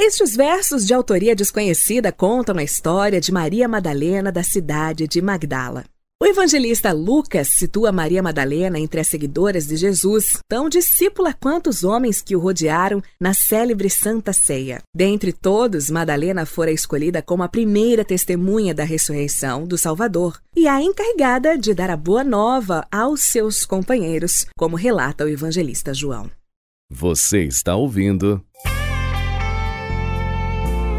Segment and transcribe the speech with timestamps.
[0.00, 5.84] Estes versos de autoria desconhecida contam a história de Maria Madalena da cidade de Magdala.
[6.22, 11.82] O evangelista Lucas situa Maria Madalena entre as seguidoras de Jesus, tão discípula quanto os
[11.82, 14.80] homens que o rodearam na célebre Santa Ceia.
[14.94, 20.80] Dentre todos, Madalena fora escolhida como a primeira testemunha da ressurreição do Salvador e a
[20.80, 26.30] encarregada de dar a boa nova aos seus companheiros, como relata o evangelista João.
[26.88, 28.40] Você está ouvindo.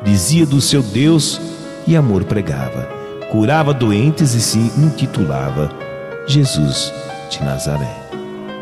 [0.01, 1.41] Dizia do seu Deus
[1.85, 2.87] e amor pregava,
[3.29, 5.69] curava doentes e se intitulava
[6.25, 6.93] Jesus
[7.29, 7.97] de Nazaré.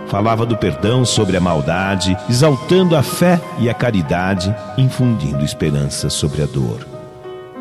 [0.07, 6.41] Falava do perdão sobre a maldade, exaltando a fé e a caridade, infundindo esperança sobre
[6.41, 6.87] a dor.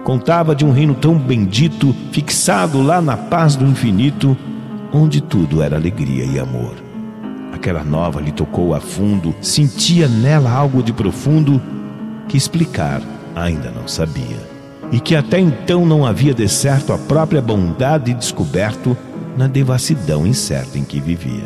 [0.04, 4.34] Contava de um reino tão bendito, fixado lá na paz do infinito,
[4.92, 6.74] onde tudo era alegria e amor.
[7.52, 11.60] Aquela nova lhe tocou a fundo, sentia nela algo de profundo
[12.28, 13.02] que explicar
[13.34, 14.38] ainda não sabia.
[14.90, 18.96] E que até então não havia de certo a própria bondade descoberto
[19.36, 21.44] na devassidão incerta em que vivia.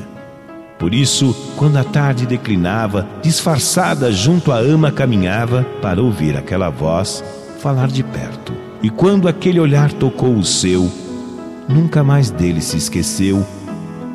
[0.79, 7.23] Por isso, quando a tarde declinava, disfarçada junto à ama caminhava para ouvir aquela voz
[7.61, 8.53] falar de perto.
[8.83, 10.91] E quando aquele olhar tocou o seu,
[11.69, 13.45] nunca mais dele se esqueceu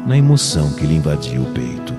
[0.05, 1.93] na emoção que lhe invadiu o peito.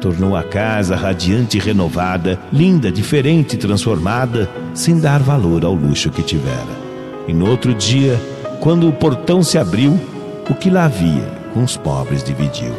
[0.00, 6.10] Tornou a casa radiante e renovada, linda, diferente e transformada, sem dar valor ao luxo
[6.10, 6.80] que tivera.
[7.28, 8.18] E no outro dia,
[8.60, 10.00] quando o portão se abriu,
[10.48, 12.72] o que lá havia com os pobres dividiu.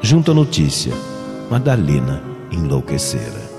[0.00, 0.92] Junto à notícia,
[1.50, 2.22] Madalena
[2.52, 3.50] enlouquecera.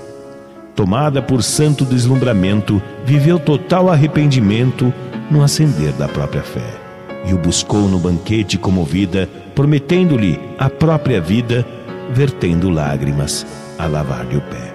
[0.74, 4.92] Tomada por santo deslumbramento, viveu total arrependimento
[5.30, 6.83] no acender da própria fé
[7.26, 11.66] e o buscou no banquete comovida, prometendo-lhe a própria vida,
[12.12, 13.46] vertendo lágrimas
[13.78, 14.74] a lavar-lhe o pé.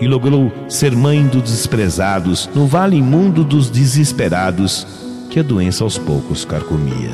[0.00, 4.86] E logrou ser mãe dos desprezados, no vale imundo dos desesperados,
[5.28, 7.10] que a doença aos poucos carcomia.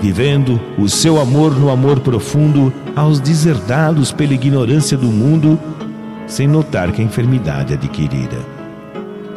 [0.00, 5.58] Vivendo o seu amor no amor profundo aos deserdados pela ignorância do mundo,
[6.26, 8.38] sem notar que a enfermidade adquirira.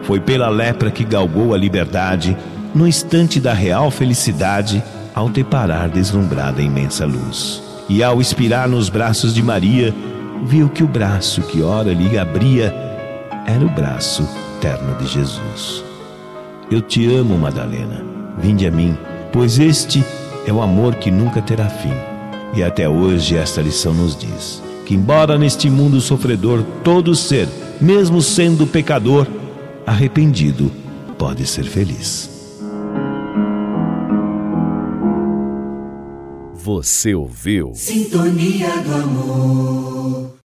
[0.03, 2.37] Foi pela lepra que galgou a liberdade,
[2.73, 7.61] no instante da real felicidade, ao deparar deslumbrada a imensa luz.
[7.87, 9.93] E ao expirar nos braços de Maria,
[10.45, 12.73] viu que o braço que ora lhe abria
[13.45, 14.27] era o braço
[14.59, 15.83] terno de Jesus.
[16.71, 18.03] Eu te amo, Madalena.
[18.39, 18.97] Vinde a mim,
[19.31, 20.03] pois este
[20.47, 21.93] é o amor que nunca terá fim.
[22.55, 27.47] E até hoje esta lição nos diz que, embora neste mundo sofredor todo ser,
[27.79, 29.27] mesmo sendo pecador,
[29.85, 30.71] arrependido,
[31.17, 32.32] pode ser feliz.
[36.63, 37.73] Você ouviu?
[37.75, 40.22] Sintonia do amor.